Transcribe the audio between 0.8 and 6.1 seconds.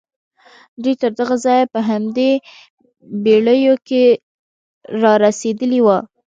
دوی تر دغه ځايه په همدې بېړيو کې را رسېدلي وو.